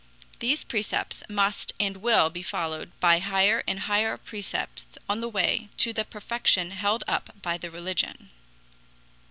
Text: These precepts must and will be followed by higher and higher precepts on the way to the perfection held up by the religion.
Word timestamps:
These 0.39 0.63
precepts 0.63 1.21
must 1.29 1.73
and 1.79 1.97
will 1.97 2.31
be 2.31 2.41
followed 2.41 2.91
by 2.99 3.19
higher 3.19 3.63
and 3.67 3.81
higher 3.81 4.17
precepts 4.17 4.87
on 5.07 5.21
the 5.21 5.29
way 5.29 5.69
to 5.77 5.93
the 5.93 6.05
perfection 6.05 6.71
held 6.71 7.03
up 7.07 7.39
by 7.43 7.59
the 7.59 7.69
religion. 7.69 8.31